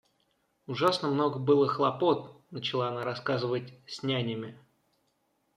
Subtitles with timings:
[0.65, 4.57] Ужасно много было хлопот,— начала она рассказывать,— с нянями.